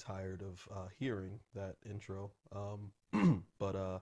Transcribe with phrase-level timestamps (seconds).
[0.00, 2.30] tired of uh, hearing that intro.
[2.52, 3.98] Um, but uh,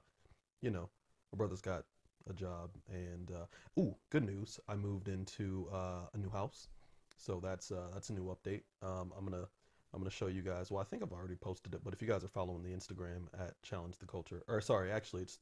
[0.62, 0.88] you know,
[1.32, 1.84] my brother's got
[2.30, 4.60] a job, and uh, ooh, good news!
[4.68, 6.68] I moved into uh, a new house,
[7.16, 8.62] so that's uh, that's a new update.
[8.82, 9.46] Um, I'm gonna
[9.92, 10.70] I'm gonna show you guys.
[10.70, 13.26] Well, I think I've already posted it, but if you guys are following the Instagram
[13.38, 15.38] at Challenge the Culture, or sorry, actually, it's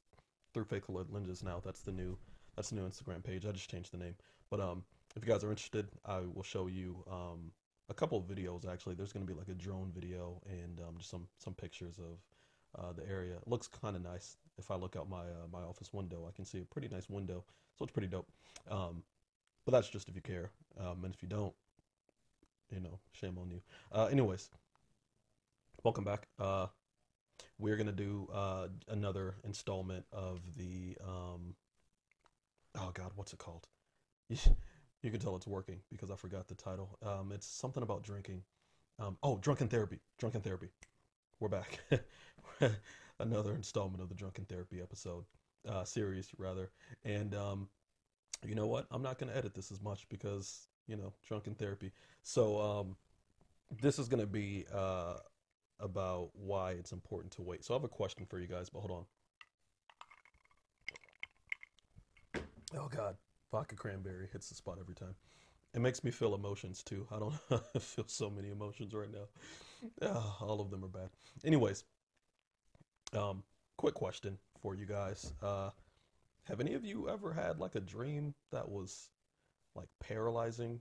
[0.55, 1.61] through Fake Lenses now.
[1.65, 2.17] That's the new
[2.57, 3.45] that's the new Instagram page.
[3.47, 4.15] I just changed the name,
[4.51, 4.85] but um,
[5.15, 7.53] if you guys are interested, I will show you um
[7.89, 8.95] a couple of videos actually.
[8.95, 12.83] There's going to be like a drone video and um, just some some pictures of
[12.83, 13.35] uh, the area.
[13.35, 14.37] It looks kind of nice.
[14.59, 17.09] If I look out my uh, my office window, I can see a pretty nice
[17.09, 17.45] window,
[17.79, 18.29] so it's pretty dope.
[18.71, 19.03] Um,
[19.65, 21.55] but that's just if you care, um, and if you don't,
[22.71, 23.61] you know, shame on you.
[23.93, 24.49] Uh, anyways,
[25.83, 26.29] welcome back.
[26.39, 26.67] Uh,
[27.59, 31.55] we're gonna do uh, another installment of the um,
[32.79, 33.67] oh god, what's it called?
[35.03, 36.99] You can tell it's working because I forgot the title.
[37.03, 38.43] Um, it's something about drinking.
[38.99, 40.01] Um, oh, drunken therapy.
[40.19, 40.69] Drunken therapy.
[41.39, 41.81] We're back.
[43.21, 45.25] Another installment of the drunken therapy episode
[45.69, 46.71] uh, series, rather.
[47.05, 47.69] And um,
[48.45, 48.87] you know what?
[48.91, 51.93] I'm not going to edit this as much because you know drunken therapy.
[52.23, 52.97] So um,
[53.81, 55.19] this is going to be uh,
[55.79, 57.65] about why it's important to wait.
[57.65, 59.07] So I have a question for you guys, but hold
[62.35, 62.43] on.
[62.75, 63.17] Oh God
[63.57, 65.15] vodka cranberry hits the spot every time.
[65.73, 67.07] It makes me feel emotions too.
[67.11, 67.35] I don't
[67.81, 69.29] feel so many emotions right now.
[70.03, 71.09] Ah, all of them are bad.
[71.43, 71.85] Anyways,
[73.15, 73.43] um,
[73.79, 75.33] quick question for you guys.
[75.43, 75.71] Uh,
[76.45, 79.09] have any of you ever had like a dream that was
[79.75, 80.81] like paralyzing,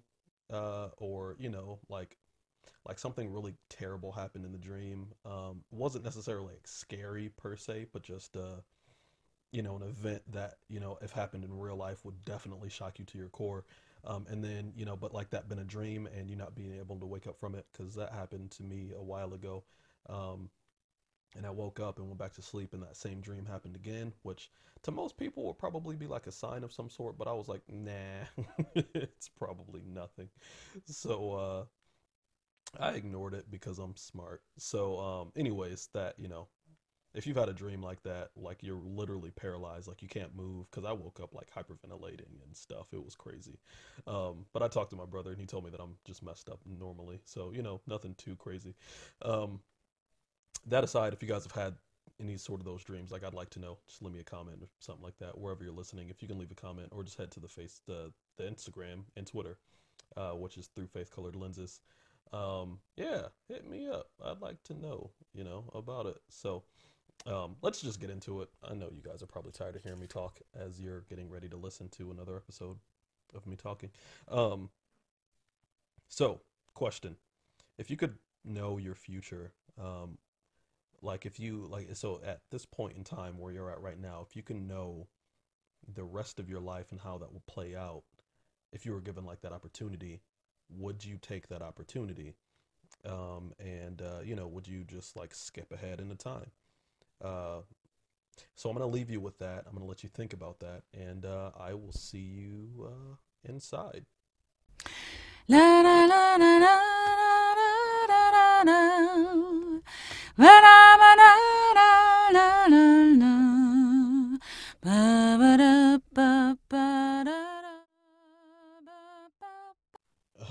[0.52, 2.18] uh, or you know, like
[2.86, 5.07] like something really terrible happened in the dream?
[5.24, 8.59] Um, wasn't necessarily like scary per se, but just uh,
[9.56, 13.00] you know, an event that, you know, if happened in real life would definitely shock
[13.00, 13.64] you to your core.
[14.04, 16.78] Um, and then, you know, but like that been a dream and you not being
[16.78, 19.64] able to wake up from it because that happened to me a while ago.
[20.10, 20.50] Um,
[21.38, 24.14] and I woke up and went back to sleep, and that same dream happened again,
[24.24, 24.52] which
[24.84, 27.18] to most people would probably be like a sign of some sort.
[27.18, 28.24] But I was like, nah,
[28.76, 30.30] it's probably nothing.
[30.86, 31.66] So uh,
[32.80, 34.42] I ignored it because I'm smart.
[34.58, 36.48] So, um, anyways, that you know,
[37.16, 40.70] if you've had a dream like that, like you're literally paralyzed, like you can't move,
[40.70, 42.88] because I woke up like hyperventilating and stuff.
[42.92, 43.58] It was crazy.
[44.06, 46.50] Um, but I talked to my brother and he told me that I'm just messed
[46.50, 47.22] up normally.
[47.25, 48.75] So, you know, nothing too crazy.
[49.22, 49.62] Um,
[50.68, 51.75] that aside, if you guys have had
[52.20, 54.58] any sort of those dreams, like I'd like to know, just leave me a comment
[54.62, 56.09] or something like that, wherever you're listening.
[56.09, 59.04] If you can leave a comment or just head to the face, the, the Instagram
[59.16, 59.58] and Twitter,
[60.18, 61.80] uh, which is through faith colored lenses.
[62.34, 64.09] Um, yeah, hit me up.
[64.24, 66.18] I'd like to know, you know, about it.
[66.30, 66.64] So,
[67.26, 68.50] um, let's just get into it.
[68.64, 71.50] I know you guys are probably tired of hearing me talk as you're getting ready
[71.50, 72.78] to listen to another episode
[73.34, 73.90] of me talking.
[74.30, 74.70] Um,
[76.08, 76.42] so,
[76.74, 77.16] question:
[77.78, 80.18] If you could know your future, um,
[81.02, 84.25] like if you like, so at this point in time where you're at right now,
[84.28, 85.08] if you can know
[85.94, 88.04] the rest of your life and how that will play out,
[88.72, 90.22] if you were given like that opportunity,
[90.70, 92.36] would you take that opportunity?
[93.04, 96.52] Um, and uh, you know, would you just like skip ahead in the time?
[97.24, 97.62] Uh,
[98.56, 99.64] so I'm going to leave you with that.
[99.66, 103.16] I'm going to let you think about that, and uh, I will see you uh,
[103.44, 104.06] inside.
[105.48, 109.06] La la la la la la la la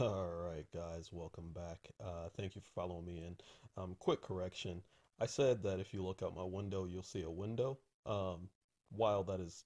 [0.00, 1.90] All right, guys, welcome back.
[2.02, 3.36] Uh, thank you for following me in.
[3.76, 4.82] Um, quick correction.
[5.20, 7.78] I said that if you look out my window, you'll see a window.
[8.06, 8.48] Um,
[8.90, 9.64] while that is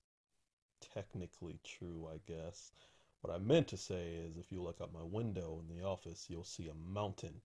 [0.94, 2.72] technically true, I guess,
[3.20, 6.26] what I meant to say is if you look out my window in the office,
[6.28, 7.40] you'll see a mountain.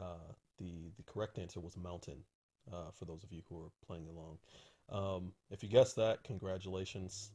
[0.00, 2.24] Uh, the the correct answer was mountain.
[2.72, 4.38] Uh, for those of you who are playing along,
[4.88, 7.30] um, if you guessed that, congratulations.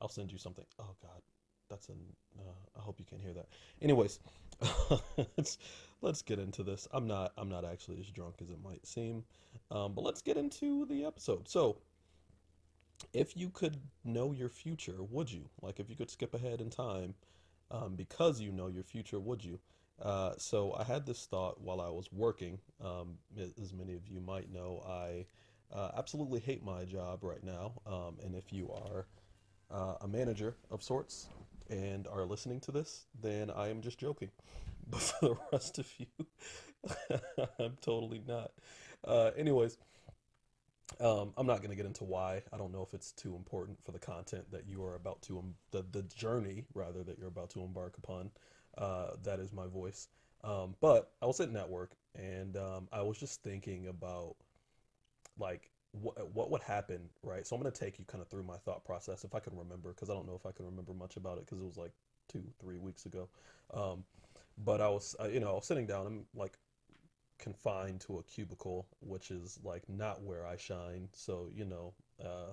[0.00, 0.64] I'll send you something.
[0.78, 1.20] Oh God,
[1.68, 1.98] that's an.
[2.38, 3.48] Uh, I hope you can hear that.
[3.82, 4.20] Anyways,
[5.36, 5.58] let's
[6.02, 6.88] let's get into this.
[6.92, 9.24] I'm not I'm not actually as drunk as it might seem,
[9.70, 11.48] um, but let's get into the episode.
[11.48, 11.78] So,
[13.12, 15.48] if you could know your future, would you?
[15.62, 17.14] Like, if you could skip ahead in time,
[17.70, 19.58] um, because you know your future, would you?
[20.00, 22.58] Uh, so I had this thought while I was working.
[22.82, 23.18] Um,
[23.60, 25.26] as many of you might know, I
[25.76, 27.72] uh, absolutely hate my job right now.
[27.86, 29.06] Um, and if you are
[29.70, 31.28] uh, a manager of sorts,
[31.70, 34.30] and are listening to this, then I am just joking.
[34.90, 36.06] But for the rest of you,
[37.58, 38.52] I'm totally not.
[39.06, 39.76] Uh, anyways,
[40.98, 42.42] um, I'm not going to get into why.
[42.54, 45.40] I don't know if it's too important for the content that you are about to,
[45.40, 48.30] um, the, the journey rather that you're about to embark upon.
[48.78, 50.08] Uh, that is my voice.
[50.42, 54.36] Um, but I was at work and um, I was just thinking about
[55.38, 55.70] like
[56.02, 57.46] what what would happen, right?
[57.46, 59.90] So I'm gonna take you kind of through my thought process if I can remember,
[59.90, 61.92] because I don't know if I can remember much about it because it was like
[62.28, 63.28] two, three weeks ago.
[63.72, 64.04] Um,
[64.64, 66.06] but I was, uh, you know, I was sitting down.
[66.06, 66.58] I'm like
[67.38, 71.08] confined to a cubicle, which is like not where I shine.
[71.12, 72.52] So you know, uh,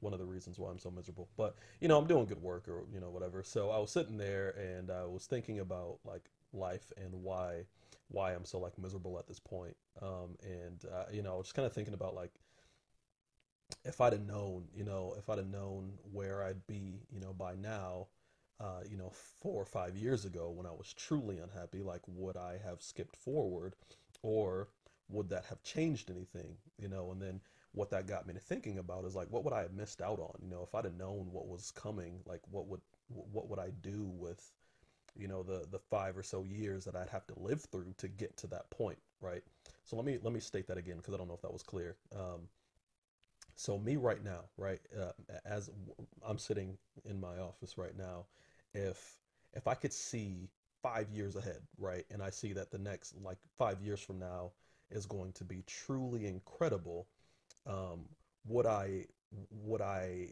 [0.00, 1.28] one of the reasons why I'm so miserable.
[1.36, 3.42] But you know, I'm doing good work or you know whatever.
[3.42, 7.64] So I was sitting there and I was thinking about like life and why
[8.10, 9.76] why I'm so like miserable at this point.
[10.00, 12.32] Um, and uh, you know, I was just kind of thinking about like
[13.88, 17.32] if I'd have known, you know, if I'd have known where I'd be, you know,
[17.32, 18.08] by now,
[18.60, 22.36] uh, you know, four or five years ago when I was truly unhappy, like would
[22.36, 23.74] I have skipped forward
[24.22, 24.68] or
[25.08, 27.10] would that have changed anything, you know?
[27.12, 27.40] And then
[27.72, 30.18] what that got me to thinking about is like, what would I have missed out
[30.20, 30.38] on?
[30.42, 33.70] You know, if I'd have known what was coming, like what would, what would I
[33.80, 34.52] do with,
[35.16, 38.08] you know, the, the five or so years that I'd have to live through to
[38.08, 39.42] get to that point, right?
[39.84, 41.62] So let me, let me state that again, because I don't know if that was
[41.62, 41.96] clear.
[42.14, 42.48] Um,
[43.58, 45.10] so me right now, right, uh,
[45.44, 45.68] as
[46.24, 48.26] I'm sitting in my office right now,
[48.72, 49.18] if
[49.52, 50.48] if I could see
[50.80, 54.52] five years ahead, right, and I see that the next like five years from now
[54.92, 57.08] is going to be truly incredible,
[57.66, 58.06] um,
[58.46, 59.06] would I
[59.50, 60.28] would I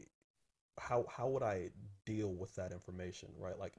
[0.79, 1.71] how how would I
[2.05, 3.59] deal with that information, right?
[3.59, 3.73] Like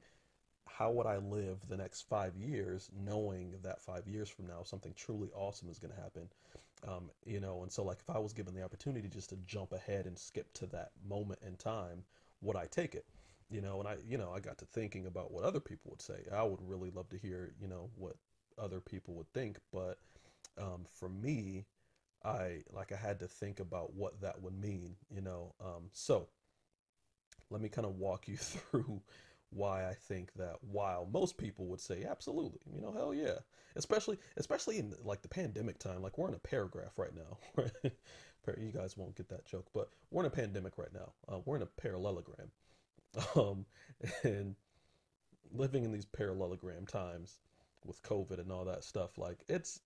[0.67, 4.93] how would I live the next five years knowing that five years from now something
[4.95, 6.29] truly awesome is going to happen?
[6.87, 9.73] Um, you know, and so like if I was given the opportunity just to jump
[9.73, 12.03] ahead and skip to that moment in time,
[12.41, 13.05] would I take it?
[13.49, 16.01] You know, and I, you know, I got to thinking about what other people would
[16.01, 16.21] say.
[16.33, 18.15] I would really love to hear, you know, what
[18.57, 19.99] other people would think, but
[20.57, 21.65] um, for me,
[22.23, 25.53] I like I had to think about what that would mean, you know.
[25.63, 26.27] Um, so
[27.49, 29.01] let me kind of walk you through
[29.51, 33.39] why I think that while most people would say absolutely, you know, hell yeah,
[33.75, 37.63] especially especially in like the pandemic time, like we're in a paragraph right now?
[38.57, 41.11] You guys won't get that joke, but we're in a pandemic right now.
[41.27, 42.49] Uh, we're in a parallelogram,
[43.35, 43.65] um,
[44.23, 44.55] and
[45.51, 47.39] living in these parallelogram times
[47.85, 49.81] with COVID and all that stuff, like it's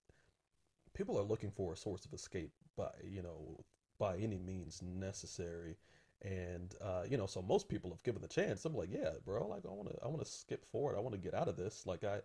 [0.93, 3.63] people are looking for a source of escape by you know
[3.99, 5.77] by any means necessary
[6.23, 8.65] and uh, you know, so most people have given the chance.
[8.65, 10.95] I'm like, yeah, bro, like I want to, I want to skip forward.
[10.95, 11.85] I want to get out of this.
[11.85, 12.19] Like I,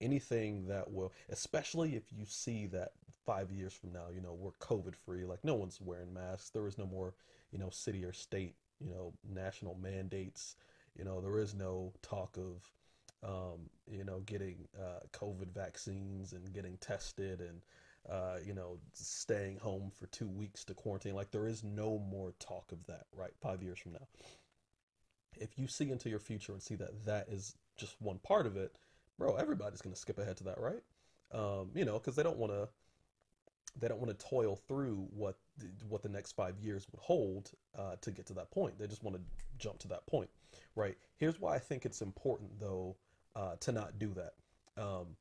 [0.00, 2.92] anything that will, especially if you see that
[3.24, 5.24] five years from now, you know, we're COVID free.
[5.24, 6.50] Like no one's wearing masks.
[6.50, 7.14] There is no more,
[7.52, 10.56] you know, city or state, you know, national mandates.
[10.98, 12.72] You know, there is no talk of,
[13.22, 17.60] um, you know, getting uh, COVID vaccines and getting tested and
[18.08, 21.14] uh, you know, staying home for two weeks to quarantine.
[21.14, 23.32] Like there is no more talk of that, right?
[23.40, 24.06] Five years from now.
[25.36, 28.56] If you see into your future and see that that is just one part of
[28.56, 28.74] it,
[29.18, 30.82] bro, everybody's gonna skip ahead to that, right?
[31.32, 32.68] Um, you know, because they don't want to,
[33.78, 35.36] they don't want to toil through what
[35.88, 38.78] what the next five years would hold uh, to get to that point.
[38.78, 39.22] They just want to
[39.58, 40.30] jump to that point,
[40.74, 40.96] right?
[41.16, 42.96] Here's why I think it's important though
[43.36, 44.32] uh, to not do that.
[44.82, 45.16] Um,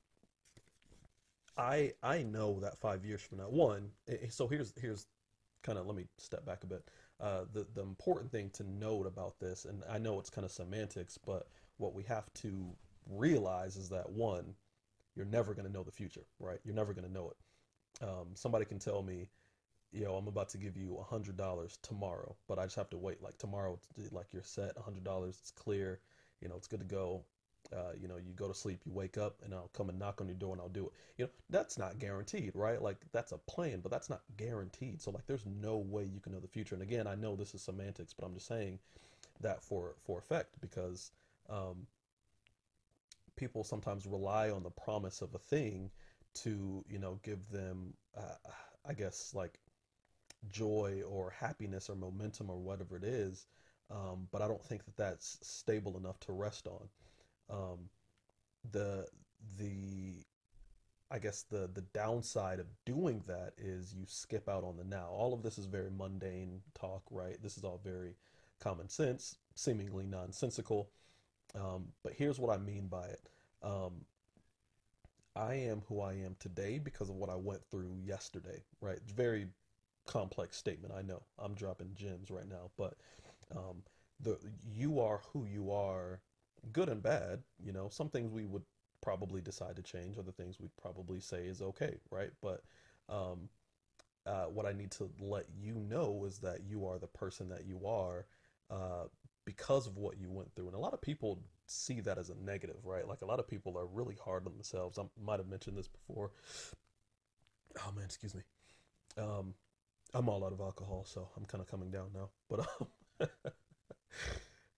[1.60, 3.92] I I know that five years from now, one.
[4.08, 5.06] Eh, eh, so here's here's
[5.64, 6.90] kind of let me step back a bit.
[7.20, 10.52] Uh, the the important thing to note about this, and I know it's kind of
[10.52, 11.48] semantics, but
[11.78, 12.76] what we have to
[13.10, 14.56] realize is that one,
[15.16, 16.60] you're never going to know the future, right?
[16.64, 18.06] You're never going to know it.
[18.06, 19.30] Um, somebody can tell me,
[19.92, 22.98] yo, I'm about to give you a hundred dollars tomorrow, but I just have to
[22.98, 23.22] wait.
[23.22, 23.80] Like tomorrow,
[24.12, 26.00] like you're set, a hundred dollars, it's clear,
[26.42, 27.26] you know, it's good to go.
[27.76, 30.22] Uh, you know, you go to sleep, you wake up, and I'll come and knock
[30.22, 30.92] on your door and I'll do it.
[31.18, 32.82] You know, that's not guaranteed, right?
[32.82, 35.02] Like that's a plan, but that's not guaranteed.
[35.02, 36.76] So like, there's no way you can know the future.
[36.76, 38.80] And again, I know this is semantics, but I'm just saying
[39.42, 41.12] that for for effect because
[41.50, 41.88] um,
[43.36, 45.90] people sometimes rely on the promise of a thing
[46.34, 48.50] to you know give them, uh,
[48.88, 49.60] I guess like
[50.50, 53.46] joy or happiness or momentum or whatever it is.
[53.92, 56.90] Um, but I don't think that that's stable enough to rest on.
[57.50, 57.90] Um,
[58.72, 59.08] the
[59.58, 60.24] the
[61.12, 65.08] I guess the the downside of doing that is you skip out on the now.
[65.10, 67.42] All of this is very mundane talk, right?
[67.42, 68.16] This is all very
[68.60, 70.90] common sense, seemingly nonsensical.
[71.56, 73.22] Um, but here's what I mean by it.
[73.64, 74.06] Um,
[75.36, 78.98] I am who I am today because of what I went through yesterday, right?
[78.98, 79.48] It's very
[80.06, 80.94] complex statement.
[80.94, 82.96] I know I'm dropping gems right now, but
[83.56, 83.84] um,
[84.20, 84.38] the
[84.72, 86.20] you are who you are
[86.72, 87.40] good and bad.
[87.64, 88.64] You know, some things we would
[89.02, 92.32] probably decide to change, other things we'd probably say is okay, right?
[92.42, 92.64] But
[93.08, 93.50] um,
[94.26, 97.66] uh, what I need to let you know is that you are the person that
[97.66, 98.26] you are
[98.70, 99.06] uh,
[99.46, 100.68] because of what you went through.
[100.68, 103.08] And a lot of people see that as a negative, right?
[103.08, 105.00] Like a lot of people are really hard on themselves.
[105.00, 106.32] I might have mentioned this before.
[107.78, 108.42] Oh man, excuse me.
[109.18, 109.54] Um,
[110.14, 112.30] I'm all out of alcohol, so I'm kind of coming down now.
[112.50, 112.88] But um,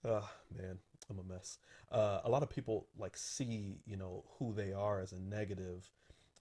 [0.06, 0.78] ah, man,
[1.20, 1.58] A mess.
[1.92, 5.90] Uh, a lot of people like see, you know, who they are as a negative,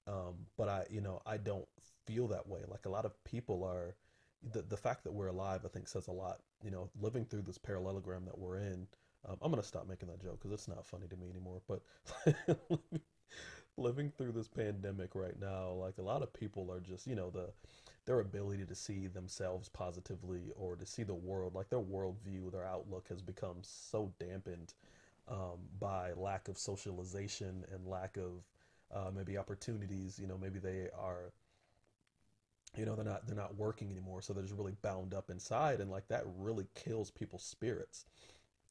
[0.06, 1.66] um, but I, you know, I don't
[2.06, 2.60] feel that way.
[2.68, 3.96] Like a lot of people are.
[4.52, 6.38] The, the fact that we're alive, I think, says a lot.
[6.64, 8.86] You know, living through this parallelogram that we're in,
[9.28, 11.60] um, I'm gonna stop making that joke because it's not funny to me anymore.
[11.68, 11.82] But
[13.76, 17.30] living through this pandemic right now, like a lot of people are just, you know,
[17.30, 17.50] the
[18.06, 22.66] their ability to see themselves positively or to see the world, like their worldview, their
[22.66, 24.74] outlook has become so dampened
[25.28, 28.44] um, by lack of socialization and lack of
[28.92, 30.18] uh, maybe opportunities.
[30.18, 31.32] You know, maybe they are
[32.76, 35.80] you know they're not they're not working anymore so they're just really bound up inside
[35.80, 38.04] and like that really kills people's spirits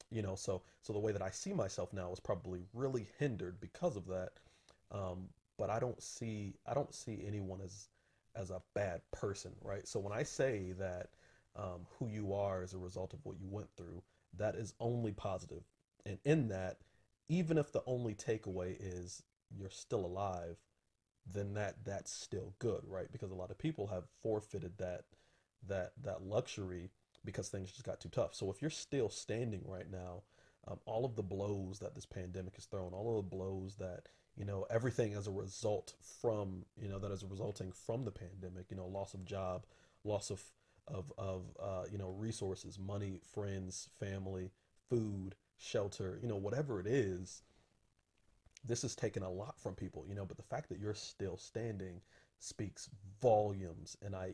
[0.09, 3.59] you know so so the way that i see myself now is probably really hindered
[3.59, 4.31] because of that
[4.91, 7.89] um, but i don't see i don't see anyone as
[8.39, 11.09] as a bad person right so when i say that
[11.55, 14.01] um, who you are is a result of what you went through
[14.37, 15.63] that is only positive.
[16.05, 16.77] and in that
[17.27, 20.57] even if the only takeaway is you're still alive
[21.31, 25.03] then that that's still good right because a lot of people have forfeited that
[25.67, 26.89] that that luxury
[27.25, 28.33] because things just got too tough.
[28.33, 30.23] So if you're still standing right now,
[30.67, 34.07] um, all of the blows that this pandemic has thrown, all of the blows that
[34.39, 38.65] you know everything as a result from you know that is resulting from the pandemic,
[38.71, 39.65] you know loss of job,
[40.03, 40.41] loss of
[40.87, 44.49] of of uh, you know resources, money, friends, family,
[44.89, 47.43] food, shelter, you know whatever it is.
[48.65, 51.37] This has taken a lot from people, you know, but the fact that you're still
[51.37, 52.01] standing
[52.39, 52.89] speaks
[53.21, 53.95] volumes.
[54.01, 54.33] And I,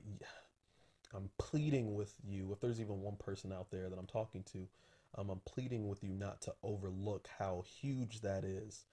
[1.13, 4.67] I'm pleading with you, if there's even one person out there that I'm talking to,
[5.15, 8.85] um, I'm pleading with you not to overlook how huge that is,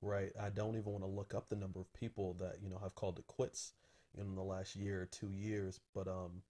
[0.00, 0.32] right?
[0.40, 2.94] I don't even want to look up the number of people that, you know, have
[2.94, 3.72] called it quits
[4.16, 6.42] in the last year or two years, but um,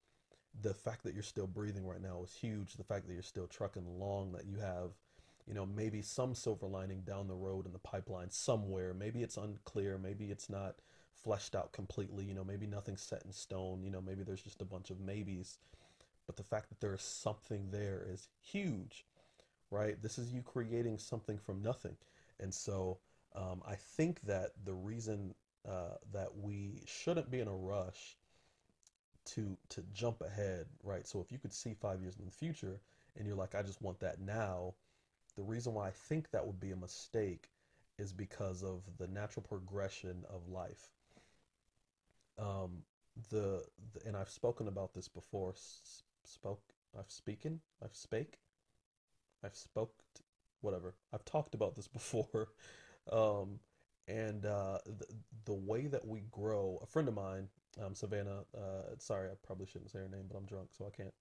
[0.61, 2.75] the fact that you're still breathing right now is huge.
[2.75, 4.93] The fact that you're still trucking along, that you have,
[5.47, 8.95] you know, maybe some silver lining down the road in the pipeline somewhere.
[8.95, 10.77] Maybe it's unclear, maybe it's not
[11.23, 12.25] fleshed out completely.
[12.25, 13.83] You know, maybe nothing's set in stone.
[13.83, 15.59] You know, maybe there's just a bunch of maybes.
[16.27, 19.07] But the fact that there is something there is huge,
[19.71, 20.01] right?
[20.03, 21.97] This is you creating something from nothing.
[22.39, 22.99] And so
[23.35, 25.35] um, I think that the reason
[25.69, 28.17] uh, that we shouldn't be in a rush
[29.27, 31.07] to to jump ahead, right?
[31.07, 32.81] So if you could see five years in the future
[33.17, 34.75] and you're like, I just want that now,
[35.37, 37.51] the reason why I think that would be a mistake
[37.99, 40.91] is because of the natural progression of life
[42.39, 42.83] um,
[43.31, 45.55] the, the and I've spoken about this before.
[46.25, 46.63] spoke.
[46.99, 47.61] I've spoken.
[47.83, 48.39] I've spake.
[49.45, 49.93] I've spoke.
[50.61, 50.95] Whatever.
[51.13, 52.49] I've talked about this before.
[53.13, 53.59] Um,
[54.07, 55.07] and uh, the,
[55.45, 56.79] the way that we grow.
[56.83, 57.49] A friend of mine,
[57.85, 58.45] um, Savannah.
[58.57, 61.15] Uh, sorry, I probably shouldn't say her name, but I'm drunk, so I can't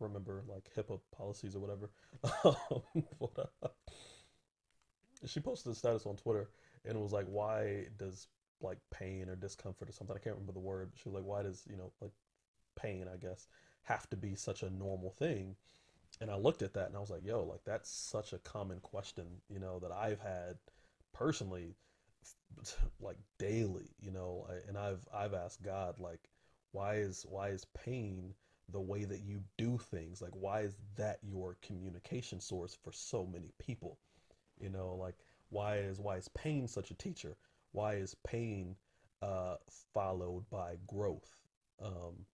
[0.00, 1.90] remember like HIPAA policies or whatever.
[3.20, 3.68] but, uh,
[5.26, 6.48] she posted a status on Twitter
[6.84, 8.28] and it was like, "Why does
[8.60, 10.16] like pain or discomfort or something.
[10.16, 10.90] I can't remember the word.
[10.94, 12.12] She was like, why does, you know, like
[12.76, 13.46] pain, I guess,
[13.82, 15.56] have to be such a normal thing?
[16.20, 18.80] And I looked at that and I was like, yo, like that's such a common
[18.80, 20.58] question, you know, that I've had
[21.18, 21.74] personally
[23.00, 26.28] like daily, you know, and I've I've asked God like
[26.72, 28.34] why is why is pain
[28.70, 30.20] the way that you do things?
[30.20, 33.98] Like why is that your communication source for so many people?
[34.60, 35.16] You know, like
[35.50, 37.36] why is why is pain such a teacher?
[37.72, 38.76] why is pain
[39.22, 39.56] uh,
[39.94, 41.30] followed by growth?
[41.82, 42.26] Um,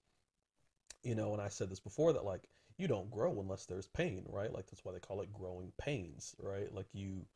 [1.03, 2.49] you know, and I said this before that like
[2.79, 4.53] you don't grow unless there's pain, right?
[4.53, 6.73] Like that's why they call it growing pains, right?
[6.73, 7.27] Like you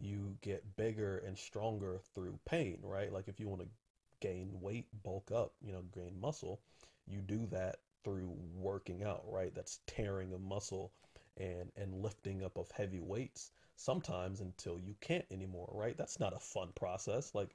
[0.00, 3.12] you get bigger and stronger through pain, right?
[3.12, 3.68] Like if you want to
[4.20, 6.60] gain weight, bulk up, you know, gain muscle,
[7.06, 9.54] you do that through working out, right?
[9.54, 10.92] That's tearing a muscle
[11.36, 15.96] and and lifting up of heavy weights sometimes until you can't anymore, right?
[15.96, 17.34] That's not a fun process.
[17.34, 17.50] Like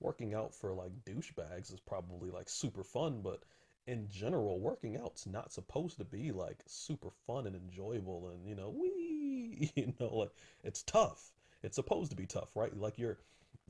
[0.00, 3.42] working out for like douchebags is probably like super fun, but
[3.86, 8.54] in general, working out's not supposed to be like super fun and enjoyable and you
[8.54, 10.32] know, we you know, like
[10.62, 11.32] it's tough.
[11.62, 12.76] It's supposed to be tough, right?
[12.76, 13.18] Like you're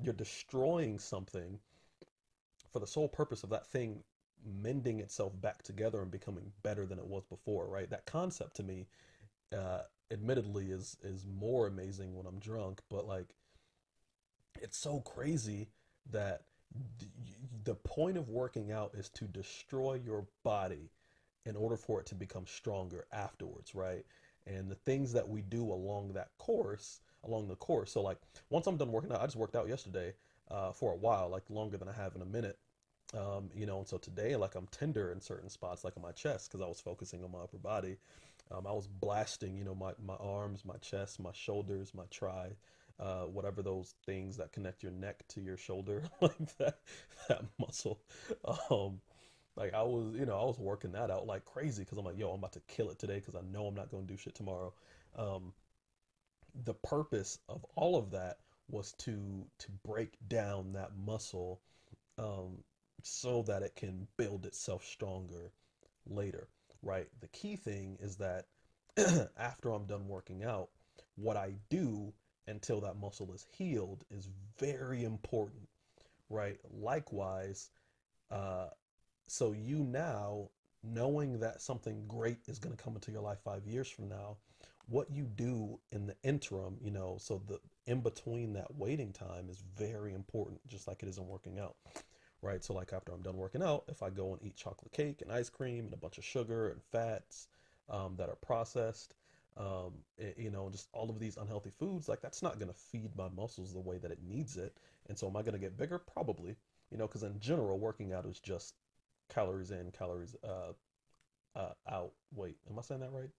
[0.02, 1.58] you're destroying something
[2.72, 4.02] for the sole purpose of that thing
[4.44, 7.88] mending itself back together and becoming better than it was before, right?
[7.90, 8.88] That concept to me
[9.56, 13.34] uh, admittedly is is more amazing when I'm drunk, but like
[14.60, 15.68] it's so crazy
[16.10, 16.42] that
[17.64, 20.90] the point of working out is to destroy your body
[21.44, 24.04] in order for it to become stronger afterwards, right?
[24.46, 27.92] And the things that we do along that course along the course.
[27.92, 28.18] So like
[28.50, 30.14] once I'm done working out, I just worked out yesterday
[30.50, 32.58] uh, for a while, like longer than I have in a minute.
[33.14, 36.12] Um, you know, and so today, like I'm tender in certain spots, like on my
[36.12, 37.98] chest, because I was focusing on my upper body.
[38.50, 42.48] Um, I was blasting, you know, my, my arms, my chest, my shoulders, my tri,
[43.00, 46.78] uh, whatever those things that connect your neck to your shoulder, like that,
[47.28, 48.00] that muscle.
[48.70, 49.00] Um,
[49.56, 52.18] like I was, you know, I was working that out like crazy because I'm like,
[52.18, 54.16] yo, I'm about to kill it today because I know I'm not going to do
[54.16, 54.72] shit tomorrow.
[55.16, 55.52] Um,
[56.64, 61.60] the purpose of all of that was to to break down that muscle
[62.18, 62.58] um,
[63.02, 65.52] so that it can build itself stronger
[66.06, 66.48] later,
[66.82, 67.08] right?
[67.20, 68.46] The key thing is that
[69.36, 70.68] after I'm done working out,
[71.16, 72.12] what I do
[72.46, 74.28] until that muscle is healed is
[74.58, 75.68] very important,
[76.28, 76.58] right?
[76.70, 77.70] Likewise,
[78.30, 78.68] uh,
[79.26, 80.48] so you now
[80.84, 84.36] knowing that something great is going to come into your life five years from now,
[84.92, 89.48] what you do in the interim, you know, so the in between that waiting time
[89.48, 91.76] is very important, just like it isn't working out,
[92.42, 92.62] right?
[92.62, 95.32] So, like after I'm done working out, if I go and eat chocolate cake and
[95.32, 97.48] ice cream and a bunch of sugar and fats
[97.88, 99.14] um, that are processed,
[99.56, 102.78] um, it, you know, just all of these unhealthy foods, like that's not going to
[102.78, 104.76] feed my muscles the way that it needs it.
[105.08, 105.98] And so, am I going to get bigger?
[106.00, 106.54] Probably,
[106.90, 108.74] you know, because in general, working out is just
[109.32, 110.74] calories in, calories uh,
[111.58, 112.12] uh, out.
[112.34, 113.30] Wait, am I saying that right?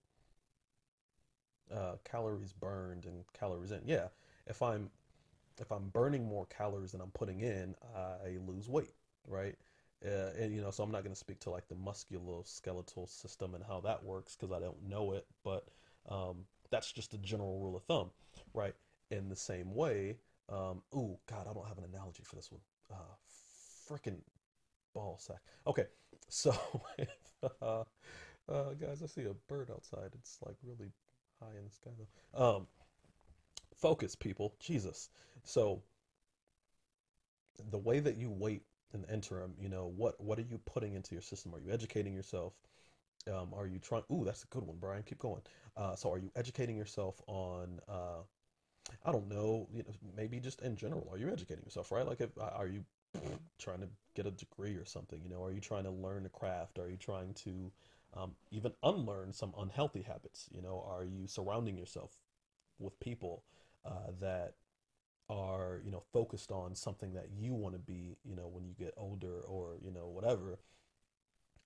[1.72, 3.80] Uh, calories burned and calories in.
[3.86, 4.08] Yeah,
[4.46, 4.90] if I'm
[5.60, 8.94] if I'm burning more calories than I'm putting in, I lose weight,
[9.26, 9.56] right?
[10.04, 13.54] Uh, and you know, so I'm not going to speak to like the musculoskeletal system
[13.54, 15.66] and how that works because I don't know it, but
[16.08, 18.10] um, that's just a general rule of thumb,
[18.52, 18.74] right?
[19.10, 20.16] In the same way,
[20.50, 22.60] um, ooh, God, I don't have an analogy for this one.
[22.92, 23.14] Uh,
[23.88, 24.18] freaking
[24.94, 25.40] ball sack.
[25.66, 25.86] Okay,
[26.28, 26.54] so
[27.62, 27.84] uh,
[28.48, 30.10] uh, guys, I see a bird outside.
[30.14, 30.90] It's like really
[31.44, 32.56] high in the sky though.
[32.56, 32.66] Um,
[33.76, 34.54] focus, people.
[34.60, 35.10] Jesus.
[35.44, 35.82] So
[37.70, 40.94] the way that you wait in the interim, you know, what what are you putting
[40.94, 41.54] into your system?
[41.54, 42.54] Are you educating yourself?
[43.32, 44.02] Um, are you trying?
[44.12, 45.02] Ooh, that's a good one, Brian.
[45.02, 45.42] Keep going.
[45.76, 47.80] Uh, so, are you educating yourself on?
[47.88, 48.22] Uh,
[49.04, 49.66] I don't know.
[49.72, 51.08] You know, maybe just in general.
[51.10, 51.90] Are you educating yourself?
[51.90, 52.06] Right?
[52.06, 52.84] Like, if, are you
[53.58, 55.20] trying to get a degree or something?
[55.22, 56.78] You know, are you trying to learn a craft?
[56.78, 57.72] Are you trying to
[58.16, 60.48] um, even unlearn some unhealthy habits?
[60.52, 62.12] You know, are you surrounding yourself
[62.78, 63.44] with people
[63.84, 64.54] uh, that
[65.30, 68.74] are you know focused on something that you want to be you know when you
[68.78, 70.58] get older or you know whatever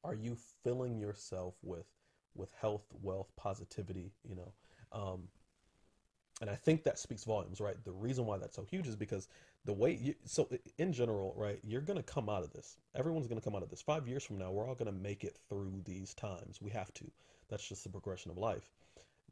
[0.05, 1.87] are you filling yourself with
[2.37, 4.53] with health wealth positivity you know
[4.93, 5.25] um,
[6.41, 7.83] and I think that speaks volumes, right?
[7.85, 9.29] The reason why that's so huge is because
[9.69, 12.79] the way you, so in general, right, you're going to come out of this.
[12.95, 13.83] Everyone's going to come out of this.
[13.83, 16.63] 5 years from now, we're all going to make it through these times.
[16.63, 17.05] We have to.
[17.51, 18.71] That's just the progression of life.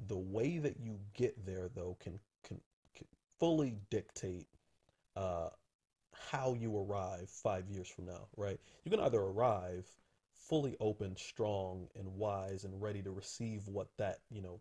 [0.09, 2.61] The way that you get there though can can,
[2.94, 3.07] can
[3.40, 4.46] fully dictate
[5.16, 5.49] uh
[6.31, 8.61] how you arrive 5 years from now, right?
[8.85, 9.87] You can either arrive
[10.35, 14.61] fully open, strong and wise and ready to receive what that, you know,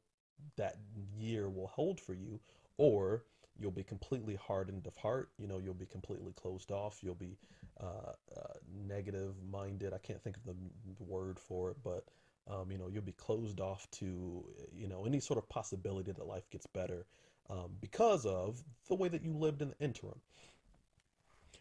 [0.55, 0.77] that
[1.17, 2.39] year will hold for you,
[2.77, 3.25] or
[3.59, 5.29] you'll be completely hardened of heart.
[5.37, 6.99] You know, you'll be completely closed off.
[7.01, 7.37] You'll be
[7.79, 8.53] uh, uh,
[8.87, 9.93] negative minded.
[9.93, 12.05] I can't think of the word for it, but
[12.49, 16.27] um, you know, you'll be closed off to you know any sort of possibility that
[16.27, 17.05] life gets better
[17.49, 20.19] um, because of the way that you lived in the interim.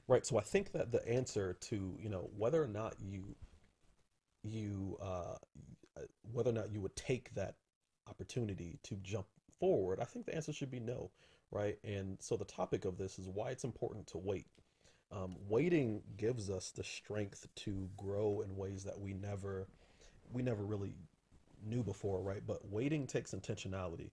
[0.07, 0.27] Right.
[0.27, 3.35] So I think that the answer to you know whether or not you
[4.43, 5.37] you uh,
[6.33, 7.55] whether or not you would take that
[8.09, 9.27] opportunity to jump
[9.59, 11.11] forward, I think the answer should be no,
[11.55, 11.79] right?
[11.85, 14.49] And so the topic of this is why it's important to wait.
[15.13, 19.69] Um, waiting gives us the strength to grow in ways that we never
[20.33, 20.95] we never really
[21.65, 22.43] knew before, right?
[22.45, 24.11] But waiting takes intentionality.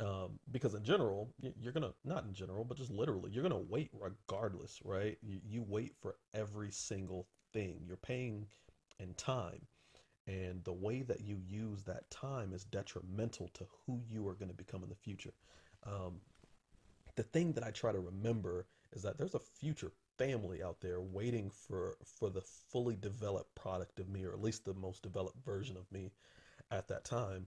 [0.00, 1.28] Um, because in general,
[1.60, 5.18] you're gonna not in general, but just literally, you're gonna wait regardless, right?
[5.22, 7.82] You, you wait for every single thing.
[7.86, 8.46] You're paying
[8.98, 9.66] in time.
[10.26, 14.50] And the way that you use that time is detrimental to who you are going
[14.50, 15.32] to become in the future.
[15.84, 16.20] Um,
[17.16, 21.00] the thing that I try to remember is that there's a future family out there
[21.00, 25.44] waiting for for the fully developed product of me, or at least the most developed
[25.44, 26.12] version of me
[26.70, 27.46] at that time.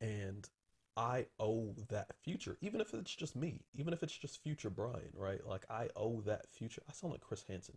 [0.00, 0.48] And
[0.96, 5.10] I owe that future, even if it's just me, even if it's just future Brian,
[5.14, 5.44] right?
[5.46, 6.82] Like I owe that future.
[6.88, 7.76] I sound like Chris Hansen.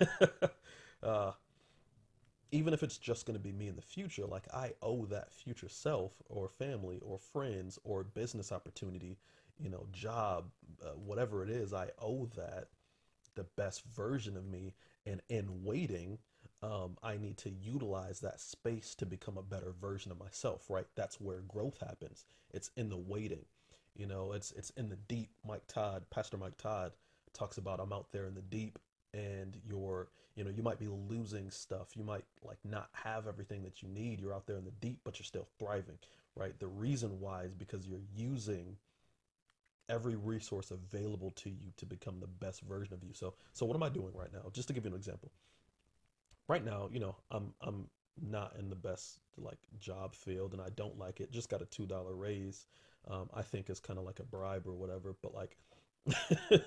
[1.02, 1.32] uh,
[2.50, 5.32] even if it's just going to be me in the future, like I owe that
[5.32, 9.16] future self or family or friends or business opportunity,
[9.62, 10.46] you know, job,
[10.84, 12.68] uh, whatever it is, I owe that
[13.34, 14.74] the best version of me.
[15.06, 16.18] And in waiting,
[16.62, 20.86] um, I need to utilize that space to become a better version of myself, right?
[20.96, 22.24] That's where growth happens.
[22.52, 23.44] It's in the waiting.
[23.96, 25.30] You know, it's it's in the deep.
[25.46, 26.92] Mike Todd, Pastor Mike Todd
[27.32, 28.78] talks about I'm out there in the deep
[29.14, 33.62] and you're you know you might be losing stuff you might like not have everything
[33.62, 35.98] that you need you're out there in the deep but you're still thriving
[36.34, 38.76] right the reason why is because you're using
[39.92, 43.12] every resource available to you to become the best version of you.
[43.12, 44.50] So so what am i doing right now?
[44.52, 45.30] Just to give you an example.
[46.48, 47.88] Right now you know i'm i'm
[48.20, 51.30] not in the best like job field and i don't like it.
[51.30, 52.66] Just got a two dollar raise.
[53.08, 55.56] Um, i think it's kind of like a bribe or whatever but like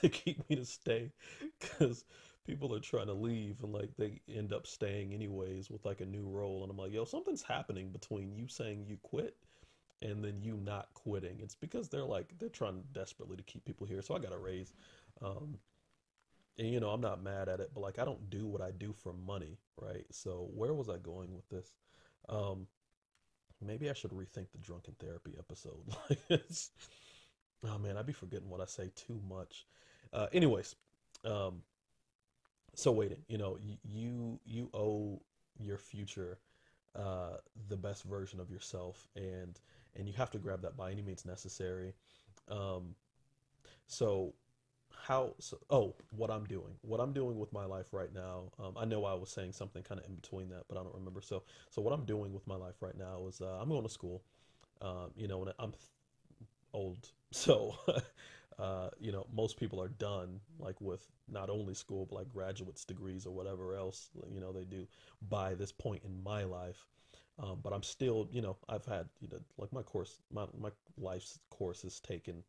[0.00, 1.10] to keep me to stay
[1.58, 2.04] because
[2.46, 6.06] people are trying to leave and like they end up staying anyways with like a
[6.06, 6.62] new role.
[6.62, 9.36] And i'm like yo something's happening between you saying you quit
[10.02, 11.38] and then you not quitting.
[11.40, 14.38] It's because they're like they're trying desperately to keep people here so i got a
[14.38, 14.72] raise
[15.22, 15.58] um
[16.58, 18.70] and you know i'm not mad at it but like i don't do what i
[18.70, 20.04] do for money right?
[20.10, 21.72] So where was i going with this?
[22.28, 22.66] Um
[23.64, 25.84] maybe i should rethink the drunken therapy episode.
[27.66, 29.66] Oh man, I'd be forgetting what I say too much.
[30.12, 30.76] Uh, anyways,
[31.24, 31.62] um,
[32.74, 35.20] so waiting, you know, y- you you owe
[35.58, 36.38] your future
[36.96, 37.36] uh,
[37.68, 39.60] the best version of yourself, and
[39.96, 41.94] and you have to grab that by any means necessary.
[42.48, 42.94] Um,
[43.86, 44.34] so
[45.06, 48.72] how so oh what i'm doing what i'm doing with my life right now um,
[48.78, 51.20] i know i was saying something kind of in between that but i don't remember
[51.20, 53.88] so so what i'm doing with my life right now is uh, i'm going to
[53.88, 54.22] school
[54.80, 55.72] um, you know and i'm
[56.74, 57.08] old.
[57.32, 57.74] So,
[58.60, 62.84] uh, you know, most people are done like with not only school, but like graduates
[62.84, 64.86] degrees or whatever else, you know, they do
[65.28, 66.86] by this point in my life.
[67.38, 70.70] Um, but I'm still, you know, I've had, you know, like my course, my, my
[70.96, 72.42] life's course has taken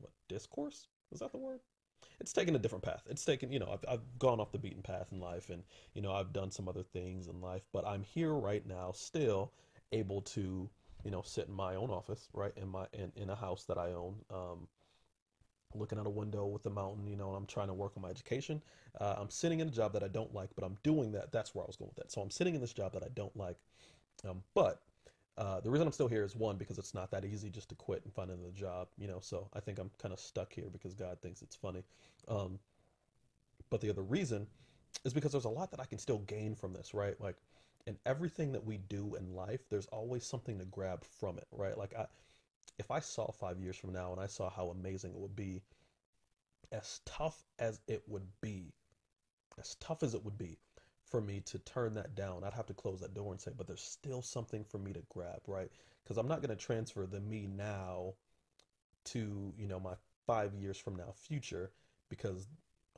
[0.00, 0.88] what discourse?
[1.12, 1.60] Is that the word?
[2.20, 3.02] It's taken a different path.
[3.08, 5.62] It's taken, you know, I've, I've gone off the beaten path in life and,
[5.94, 9.52] you know, I've done some other things in life, but I'm here right now still
[9.92, 10.68] able to
[11.04, 13.78] you know, sit in my own office, right, in my in, in a house that
[13.78, 14.68] I own, um,
[15.74, 18.02] looking out a window with the mountain, you know, and I'm trying to work on
[18.02, 18.62] my education.
[19.00, 21.32] Uh, I'm sitting in a job that I don't like, but I'm doing that.
[21.32, 22.12] That's where I was going with that.
[22.12, 23.56] So I'm sitting in this job that I don't like,
[24.28, 24.82] um, but
[25.38, 27.74] uh, the reason I'm still here is one because it's not that easy just to
[27.74, 29.20] quit and find another job, you know.
[29.20, 31.82] So I think I'm kind of stuck here because God thinks it's funny.
[32.28, 32.58] Um,
[33.70, 34.46] but the other reason
[35.04, 37.18] is because there's a lot that I can still gain from this, right?
[37.20, 37.36] Like
[37.86, 41.78] in everything that we do in life, there's always something to grab from it, right?
[41.78, 42.06] Like I
[42.78, 45.62] if I saw 5 years from now and I saw how amazing it would be,
[46.72, 48.72] as tough as it would be,
[49.58, 50.58] as tough as it would be
[51.10, 53.66] for me to turn that down, I'd have to close that door and say, but
[53.66, 55.70] there's still something for me to grab, right?
[56.02, 58.14] Because I'm not going to transfer the me now
[59.06, 59.94] to, you know, my
[60.26, 61.72] 5 years from now future
[62.08, 62.46] because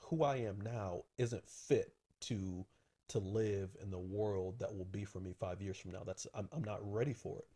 [0.01, 2.65] who I am now isn't fit to
[3.09, 6.03] to live in the world that will be for me five years from now.
[6.05, 7.47] That's I'm, I'm not ready for it,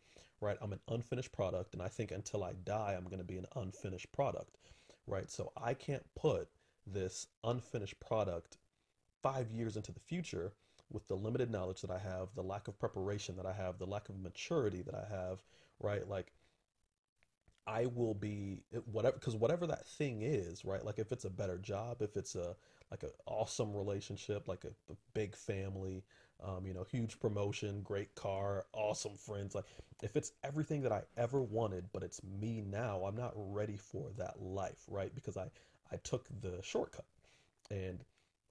[0.40, 0.58] right?
[0.60, 3.46] I'm an unfinished product, and I think until I die, I'm going to be an
[3.56, 4.58] unfinished product,
[5.06, 5.30] right?
[5.30, 6.48] So I can't put
[6.86, 8.58] this unfinished product
[9.26, 10.52] five years into the future
[10.90, 13.86] with the limited knowledge that I have, the lack of preparation that I have, the
[13.86, 15.42] lack of maturity that I have,
[15.80, 16.08] right?
[16.08, 16.32] Like
[17.66, 18.62] I will be
[18.92, 20.84] whatever because whatever that thing is, right?
[20.84, 22.54] Like if it's a better job, if it's a
[22.92, 26.04] like an awesome relationship, like a, a big family,
[26.44, 29.56] um, you know, huge promotion, great car, awesome friends.
[29.56, 29.64] Like
[30.04, 34.10] if it's everything that I ever wanted, but it's me now, I'm not ready for
[34.18, 35.12] that life, right?
[35.12, 35.50] Because I
[35.92, 37.06] I took the shortcut,
[37.72, 38.04] and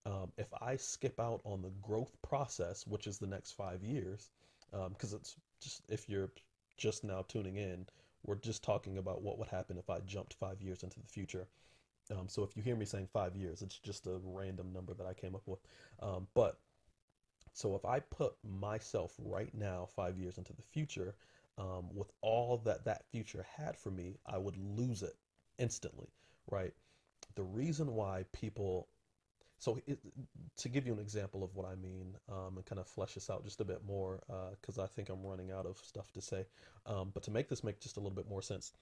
[0.06, 4.30] um, if I skip out on the growth process, which is the next five years,
[4.72, 6.32] because um, it's just if you're
[6.78, 7.86] just now tuning in,
[8.26, 11.48] we're just talking about what would happen if I jumped five years into the future.
[12.12, 15.08] Um, so if you hear me saying five years, it's just a random number that
[15.08, 15.60] I came up with.
[16.02, 16.60] Um, but
[17.54, 21.16] so if I put myself right now, five years into the future,
[21.58, 25.16] um, with all that that future had for me, I would lose it
[25.58, 26.10] instantly,
[26.52, 26.74] right?
[27.36, 28.88] The reason why people,
[29.60, 30.00] so it,
[30.58, 33.30] to give you an example of what I mean um, and kind of flesh this
[33.30, 34.22] out just a bit more,
[34.60, 36.46] because uh, I think I'm running out of stuff to say,
[36.86, 38.74] um, but to make this make just a little bit more sense,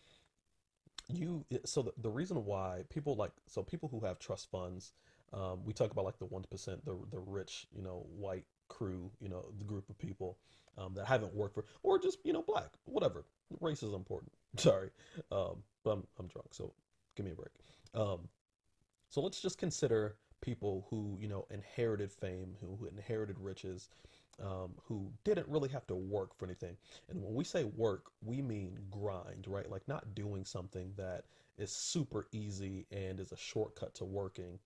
[1.08, 4.94] you so the, the reason why people like so people who have trust funds
[5.34, 6.44] um, we talk about like the 1%
[6.86, 10.38] the, the rich you know white crew you know the group of people
[10.78, 13.26] um, that haven't worked for or just you know black whatever.
[13.60, 14.32] Race is important.
[14.58, 14.90] Sorry.
[15.32, 16.74] Um, but I'm, I'm drunk so
[17.16, 17.52] give me a break.
[17.94, 18.28] Um,
[19.10, 23.90] so let's just consider people who you know inherited fame who, who inherited riches
[24.42, 26.76] um, who didn't really have to work for anything.
[27.10, 29.70] And when we say work, we mean grind, right?
[29.70, 31.26] Like not doing something that
[31.58, 34.60] is super easy and is a shortcut to working.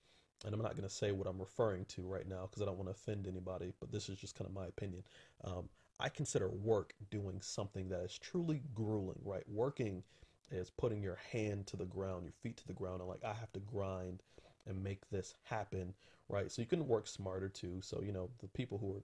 [0.46, 2.78] And I'm not going to say what I'm referring to right now because I don't
[2.78, 5.04] want to offend anybody, but this is just kind of my opinion.
[5.44, 5.68] Um,
[6.00, 9.44] I consider work doing something that is truly grueling, right?
[9.48, 10.04] Working
[10.52, 13.34] is putting your hand to the ground, your feet to the ground, and like I
[13.34, 14.22] have to grind
[14.68, 15.94] and make this happen,
[16.30, 16.52] right?
[16.52, 17.80] So you can work smarter too.
[17.82, 19.04] So you know the people who are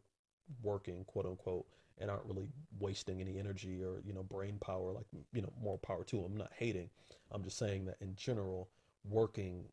[0.61, 1.65] working, quote unquote,
[1.99, 2.47] and aren't really
[2.79, 6.25] wasting any energy or you know brain power, like you know more power to them.
[6.31, 6.89] I'm not hating.
[7.31, 8.69] I'm just saying that in general,
[9.09, 9.65] working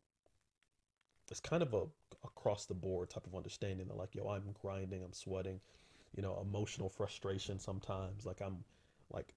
[1.31, 1.83] is kind of a
[2.23, 5.59] across the board type of understanding that like yo, I'm grinding, I'm sweating,
[6.15, 8.25] you know, emotional frustration sometimes.
[8.25, 8.63] Like I'm
[9.11, 9.33] like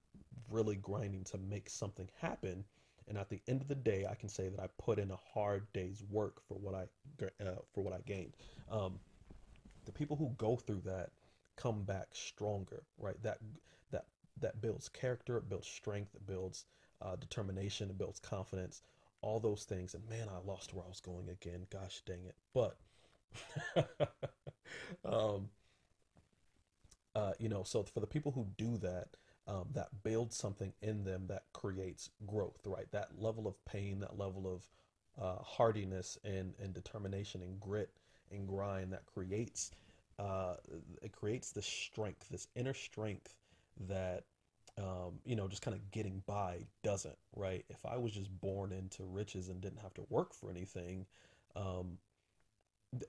[0.50, 2.64] really grinding to make something happen.
[3.08, 5.18] And at the end of the day, I can say that I put in a
[5.34, 6.84] hard day's work for what I
[7.44, 8.36] uh, for what I gained.
[8.70, 8.98] Um,
[9.84, 11.10] the people who go through that
[11.56, 13.20] come back stronger, right?
[13.22, 13.38] That
[13.90, 14.06] that
[14.40, 16.64] that builds character, it builds strength, it builds
[17.02, 18.82] uh, determination, it builds confidence,
[19.20, 19.94] all those things.
[19.94, 21.66] And man, I lost where I was going again.
[21.70, 22.36] Gosh dang it!
[22.54, 22.78] But
[25.04, 25.50] um,
[27.14, 29.08] uh, you know, so for the people who do that,
[29.46, 32.90] um, that builds something in them that creates growth, right?
[32.92, 34.62] That level of pain, that level of
[35.22, 37.90] uh, hardiness and, and determination and grit
[38.30, 39.70] and grind that creates
[40.18, 40.54] uh,
[41.02, 43.34] it creates this strength, this inner strength
[43.88, 44.22] that
[44.78, 47.64] um, you know just kind of getting by doesn't, right?
[47.68, 51.06] If I was just born into riches and didn't have to work for anything,
[51.56, 51.98] um,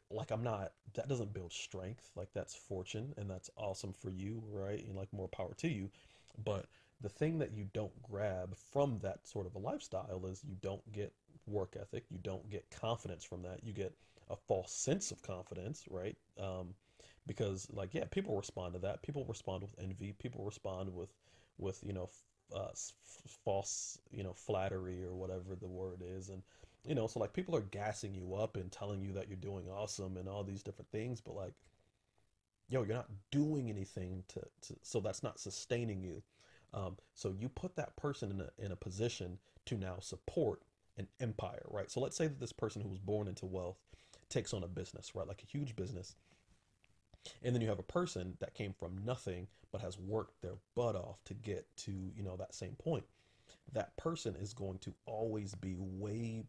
[0.10, 4.42] like I'm not that doesn't build strength like that's fortune and that's awesome for you
[4.52, 5.90] right and like more power to you
[6.44, 6.68] but
[7.02, 10.92] the thing that you don't grab from that sort of a lifestyle is you don't
[10.92, 11.14] get
[11.48, 13.64] work ethic you don't get confidence from that.
[13.64, 13.94] You get
[14.30, 16.16] a false sense of confidence right?
[16.40, 16.74] Um,
[17.28, 19.02] because like yeah people respond to that.
[19.02, 20.14] People respond with envy.
[20.14, 21.14] People respond with
[21.58, 22.10] with you know
[22.56, 22.70] uh,
[23.44, 26.30] false you know flattery or whatever the word is.
[26.30, 26.42] And
[26.88, 29.66] you know so like people are gassing you up and telling you that you're doing
[29.70, 31.22] awesome and all these different things.
[31.22, 31.54] But like
[32.70, 36.24] yo you're not doing anything to, to so that's not sustaining you.
[36.74, 40.62] Um, so you put that person in a, in a position to now support
[40.98, 41.90] an empire right?
[41.90, 43.78] So let's say that this person who was born into wealth
[44.30, 45.28] takes on a business right?
[45.28, 46.16] Like a huge business.
[47.42, 50.96] And then you have a person that came from nothing but has worked their butt
[50.96, 53.04] off to get to you know that same point.
[53.74, 56.46] That person is going to always be way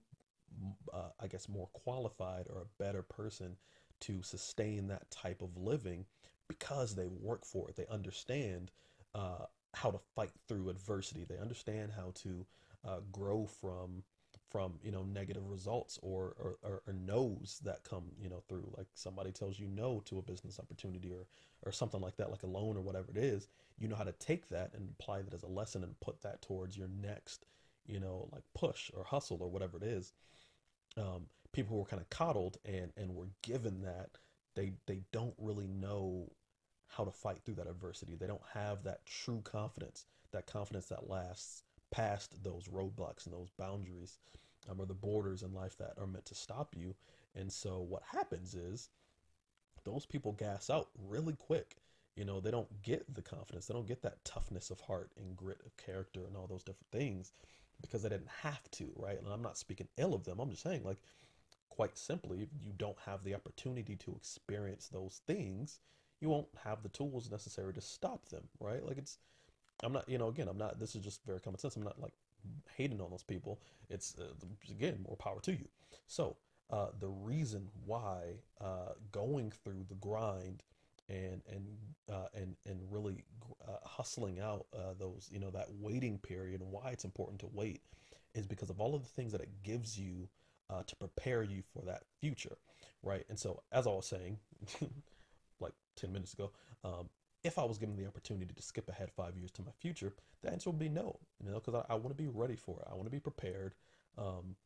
[0.92, 3.56] uh, I guess, more qualified or a better person
[4.00, 6.04] to sustain that type of living
[6.48, 7.76] because they work for it.
[7.76, 8.70] They understand
[9.14, 11.24] uh, how to fight through adversity.
[11.24, 12.46] They understand how to
[12.86, 14.02] uh, grow from
[14.50, 18.72] from you know negative results or, or, or or no's that come you know through
[18.76, 21.26] like somebody tells you no to a business opportunity or
[21.64, 24.12] or something like that like a loan or whatever it is you know how to
[24.12, 27.44] take that and apply that as a lesson and put that towards your next
[27.86, 30.12] you know like push or hustle or whatever it is
[30.96, 34.10] um, people who were kind of coddled and and were given that
[34.54, 36.30] they they don't really know
[36.88, 38.14] how to fight through that adversity.
[38.14, 43.50] They don't have that true confidence, that confidence that lasts past those roadblocks and those
[43.58, 44.18] boundaries
[44.70, 46.94] um, or the borders in life that are meant to stop you.
[47.34, 48.88] And so what happens is
[49.84, 51.76] those people gas out really quick.
[52.16, 55.36] You know, they don't get the confidence, they don't get that toughness of heart and
[55.36, 57.32] grit of character and all those different things
[57.80, 59.18] because they didn't have to, right?
[59.18, 60.38] And I'm not speaking ill of them.
[60.38, 60.98] I'm just saying, like,
[61.68, 65.80] quite simply, if you don't have the opportunity to experience those things,
[66.20, 68.84] you won't have the tools necessary to stop them, right?
[68.86, 69.18] Like, it's,
[69.82, 71.76] I'm not, you know, again, I'm not, this is just very common sense.
[71.76, 72.14] I'm not like
[72.76, 73.60] hating on those people.
[73.90, 74.32] It's, uh,
[74.70, 75.68] again, more power to you.
[76.06, 76.36] So,
[76.70, 80.62] uh, the reason why uh, going through the grind
[81.08, 81.66] and and
[82.12, 83.24] uh, and and really
[83.66, 87.48] uh, hustling out uh, those you know that waiting period and why it's important to
[87.52, 87.82] wait
[88.34, 90.28] is because of all of the things that it gives you
[90.68, 92.56] uh, to prepare you for that future
[93.02, 93.24] right?
[93.28, 94.38] And so as i was saying
[95.60, 96.50] like 10 minutes ago
[96.84, 97.08] um,
[97.44, 100.50] if i was given the opportunity to skip ahead five years to my future the
[100.50, 102.88] answer would be no you know because i, I want to be ready for it.
[102.90, 103.74] I want to be prepared.
[104.18, 104.56] Um,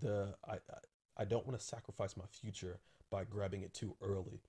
[0.00, 0.58] the I, I
[1.16, 2.80] I don't want to sacrifice my future
[3.10, 4.40] by grabbing it too early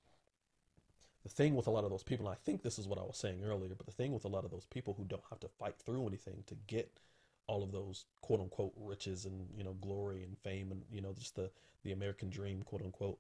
[1.26, 3.02] the thing with a lot of those people, and I think this is what I
[3.02, 5.40] was saying earlier, but the thing with a lot of those people who don't have
[5.40, 7.00] to fight through anything to get
[7.48, 11.14] all of those quote unquote riches and you know glory and fame and you know
[11.14, 11.50] just the
[11.84, 13.18] the American dream quote unquote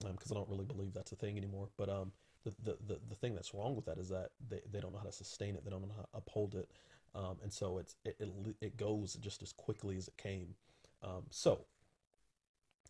[0.00, 1.68] because um, I don't really believe that's a thing anymore.
[1.78, 2.12] But um,
[2.44, 4.98] the, the the the thing that's wrong with that is that they, they don't know
[4.98, 5.64] how to sustain it.
[5.64, 6.68] They don't know how to uphold it,
[7.14, 8.28] um, and so it's it, it
[8.60, 10.54] it goes just as quickly as it came.
[11.02, 11.64] Um, so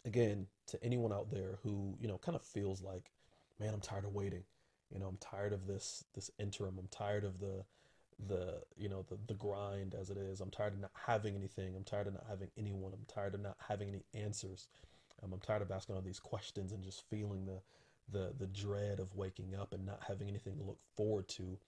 [0.04, 3.12] again, to anyone out there who you know kind of feels like
[3.60, 4.42] man, I'm tired of waiting.
[4.92, 6.76] You know, I'm tired of this this interim.
[6.78, 7.64] I'm tired of the
[8.26, 10.40] the you know the the grind as it is.
[10.40, 11.74] I'm tired of not having anything.
[11.76, 12.92] I'm tired of not having anyone.
[12.92, 14.68] I'm tired of not having any answers.
[15.22, 17.60] Um, I'm tired of asking all these questions and just feeling the
[18.12, 21.58] the the dread of waking up and not having anything to look forward to.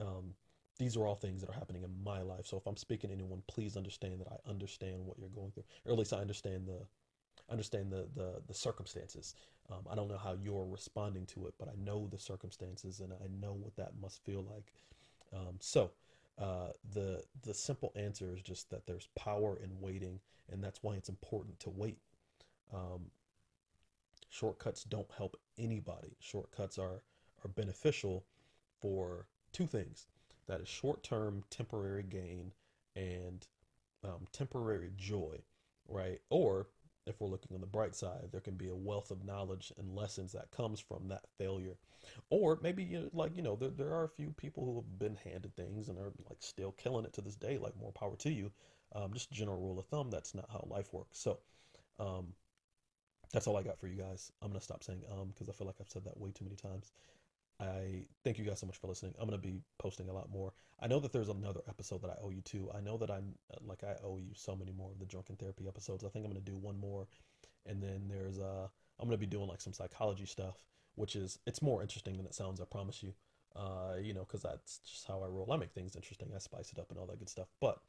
[0.00, 0.34] Um,
[0.78, 2.46] these are all things that are happening in my life.
[2.46, 5.64] So if I'm speaking to anyone, please understand that I understand what you're going through,
[5.86, 6.80] or at least I understand the
[7.50, 9.34] understand the the, the circumstances.
[9.70, 13.12] Um, I don't know how you're responding to it, but I know the circumstances and
[13.12, 14.72] I know what that must feel like.
[15.34, 15.90] Um, so
[16.38, 20.20] uh, the the simple answer is just that there's power in waiting,
[20.50, 21.98] and that's why it's important to wait.
[22.72, 23.10] Um,
[24.28, 26.16] shortcuts don't help anybody.
[26.20, 27.02] Shortcuts are
[27.44, 28.24] are beneficial
[28.80, 30.06] for two things
[30.46, 32.52] that is short term temporary gain
[32.94, 33.46] and
[34.04, 35.36] um, temporary joy,
[35.88, 36.20] right?
[36.30, 36.68] Or
[37.06, 39.94] if we're looking on the bright side, there can be a wealth of knowledge and
[39.94, 41.76] lessons that comes from that failure.
[42.30, 44.98] Or maybe you know, like you know, there, there are a few people who have
[44.98, 47.58] been handed things and are like still killing it to this day.
[47.58, 48.52] Like more power to you.
[48.94, 50.10] Um, just general rule of thumb.
[50.10, 51.18] That's not how life works.
[51.18, 51.38] So,
[51.98, 52.34] um,
[53.32, 54.32] that's all I got for you guys.
[54.42, 56.56] I'm gonna stop saying um because I feel like I've said that way too many
[56.56, 56.92] times.
[57.58, 59.14] I thank you guys so much for listening.
[59.18, 60.52] I'm going to be posting a lot more.
[60.78, 62.70] I know that there's another episode that I owe you to.
[62.74, 63.34] I know that I'm
[63.66, 66.04] like I owe you so many more of the drunken therapy episodes.
[66.04, 67.06] I think I'm going to do one more
[67.68, 70.56] and then there's uh I'm going to be doing like some psychology stuff,
[70.94, 73.12] which is it's more interesting than it sounds, I promise you.
[73.54, 75.50] Uh, you know, cuz that's just how I roll.
[75.52, 76.32] I make things interesting.
[76.34, 77.48] I spice it up and all that good stuff.
[77.60, 77.80] But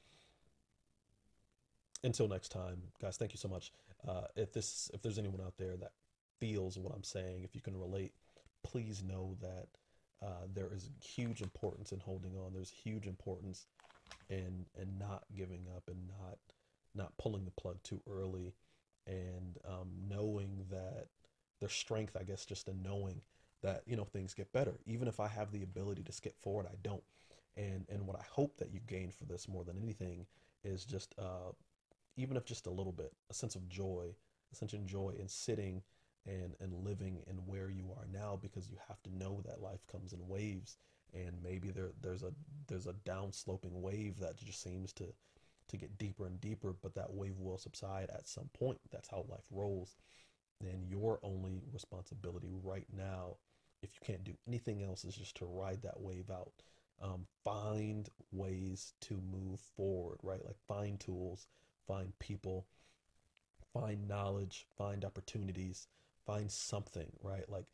[2.03, 3.71] until next time, guys, thank you so much.
[4.07, 5.91] Uh, if this if there's anyone out there that
[6.39, 8.13] feels what I'm saying, if you can relate
[8.67, 9.67] please know that
[10.21, 12.53] uh, there is huge importance in holding on.
[12.53, 13.67] There's huge importance
[14.29, 16.37] in in not giving up and not
[16.95, 18.53] not pulling the plug too early,
[19.05, 21.07] and um, knowing that
[21.59, 22.17] there's strength.
[22.19, 23.21] I guess just in knowing
[23.63, 24.79] that you know things get better.
[24.85, 27.03] Even if I have the ability to skip forward, I don't.
[27.55, 30.25] And and what I hope that you gain for this more than anything
[30.63, 31.51] is just uh,
[32.17, 34.15] even if just a little bit, a sense of joy,
[34.51, 35.83] a sense of joy in sitting
[36.27, 39.85] and and living in where you are now because you have to know that life
[39.87, 40.77] comes in waves.
[41.13, 42.33] And maybe there there's a
[42.67, 45.05] there's a downsloping wave that just seems to
[45.69, 48.79] to get deeper and deeper but that wave will subside at some point.
[48.91, 49.95] That's how life rolls.
[50.61, 53.37] And your only responsibility right now
[53.83, 56.51] if you can't do anything else is just to ride that wave out.
[56.99, 60.43] Um, find ways to move forward right?
[60.43, 61.47] Like find tools
[61.87, 62.65] find people
[63.73, 65.87] find knowledge find opportunities
[66.27, 67.49] find something, right?
[67.49, 67.65] Like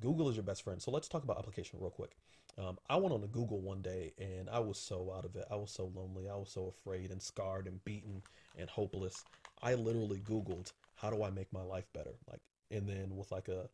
[0.00, 0.80] Google is your best friend.
[0.80, 2.16] So let's talk about application real quick.
[2.58, 5.44] Um, I went on to Google one day and I was so out of it.
[5.50, 6.28] I was so lonely.
[6.30, 8.22] I was so afraid and scarred and beaten
[8.56, 9.24] and hopeless.
[9.62, 12.14] I literally Googled, how do I make my life better?
[12.30, 12.40] Like,
[12.70, 13.68] and then with like a,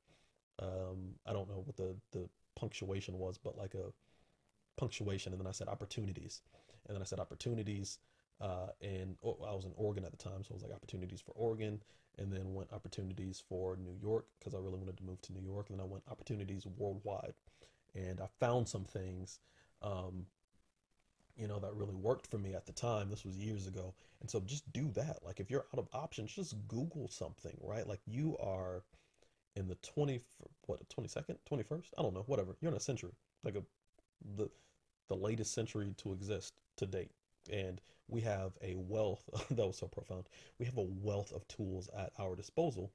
[0.58, 3.92] um, I don't know what the, the punctuation was, but like a
[4.76, 5.32] punctuation.
[5.32, 6.42] And then I said opportunities.
[6.86, 7.98] And then I said opportunities.
[8.40, 10.42] Uh, and oh, I was in Oregon at the time.
[10.42, 11.80] So it was like opportunities for Oregon
[12.18, 15.42] and then went opportunities for New York because I really wanted to move to New
[15.42, 15.70] York.
[15.70, 17.34] And then I went opportunities worldwide,
[17.94, 19.40] and I found some things,
[19.82, 20.26] um,
[21.36, 23.08] you know, that really worked for me at the time.
[23.08, 25.18] This was years ago, and so just do that.
[25.24, 27.86] Like if you're out of options, just Google something, right?
[27.86, 28.82] Like you are
[29.56, 30.20] in the twenty
[30.66, 32.56] what twenty second, twenty first, I don't know, whatever.
[32.60, 33.12] You're in a century,
[33.44, 33.62] like a
[34.36, 34.48] the
[35.08, 37.10] the latest century to exist to date
[37.50, 40.28] and we have a wealth that was so profound.
[40.58, 42.92] We have a wealth of tools at our disposal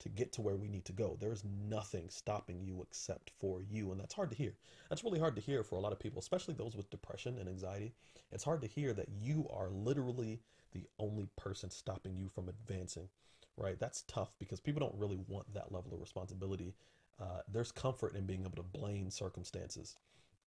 [0.00, 1.16] to get to where we need to go.
[1.20, 4.54] There's nothing stopping you except for you and that's hard to hear.
[4.88, 7.48] That's really hard to hear for a lot of people especially those with depression and
[7.48, 7.92] anxiety.
[8.32, 10.40] It's hard to hear that you are literally
[10.72, 13.08] the only person stopping you from advancing
[13.56, 13.78] right?
[13.78, 16.74] That's tough because people don't really want that level of responsibility.
[17.20, 19.96] Uh, there's comfort in being able to blame circumstances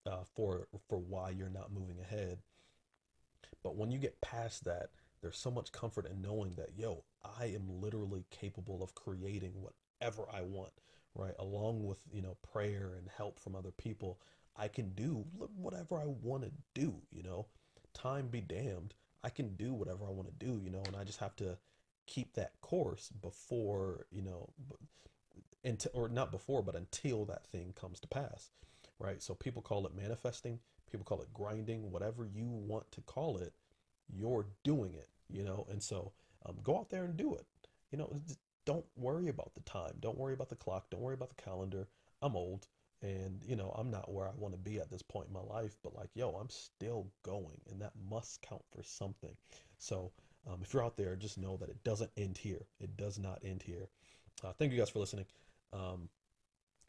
[0.05, 2.39] uh, for for why you're not moving ahead
[3.63, 4.89] but when you get past that,
[5.21, 7.03] there's so much comfort in knowing that, yo,
[7.39, 10.73] I am literally capable of creating whatever I want,
[11.15, 11.33] right?
[11.39, 14.19] Along with, you know, prayer and help from other people,
[14.55, 15.25] I can do
[15.55, 17.47] whatever I want to do, you know?
[17.93, 18.93] Time be damned.
[19.23, 21.57] I can do whatever I want to do, you know, and I just have to
[22.05, 24.49] keep that course before, you know,
[25.63, 28.49] until, or not before, but until that thing comes to pass,
[28.99, 29.21] right?
[29.21, 30.59] So people call it manifesting
[30.93, 33.51] people call it grinding, whatever you want to call it,
[34.07, 35.65] you're doing it, you know?
[35.71, 36.11] And so
[36.45, 37.45] um, go out there and do it.
[37.91, 38.21] You know,
[38.65, 39.93] don't worry about the time.
[39.99, 40.89] Don't worry about the clock.
[40.91, 41.87] Don't worry about the calendar.
[42.21, 42.67] I'm old
[43.01, 45.41] and, you know, I'm not where I want to be at this point in my
[45.41, 49.35] life, but like, yo, I'm still going and that must count for something.
[49.79, 50.11] So
[50.47, 52.67] um, if you're out there, just know that it doesn't end here.
[52.79, 53.89] It does not end here.
[54.43, 55.25] Uh, thank you guys for listening.
[55.73, 56.09] Um,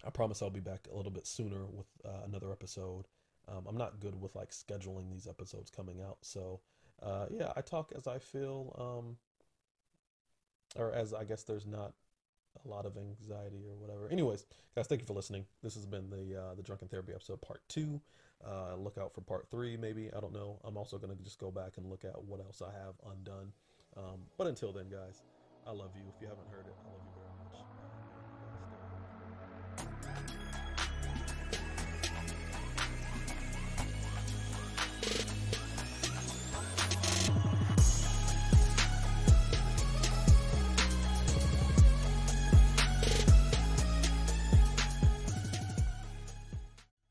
[0.07, 3.07] I promise I'll be back a little bit sooner with uh, another episode.
[3.49, 6.19] Um, I'm not good with like scheduling these episodes coming out.
[6.23, 6.61] So,
[7.03, 9.17] uh, yeah, I talk as I feel, um,
[10.77, 11.93] or as I guess there's not
[12.65, 14.09] a lot of anxiety or whatever.
[14.09, 15.45] Anyways, guys, thank you for listening.
[15.63, 18.01] This has been the uh, the drunken therapy episode part two.
[18.45, 20.11] Uh, look out for part three, maybe.
[20.15, 20.61] I don't know.
[20.65, 23.53] I'm also gonna just go back and look at what else I have undone.
[23.97, 25.23] Um, but until then, guys,
[25.67, 26.03] I love you.
[26.09, 27.24] If you haven't heard it, I love you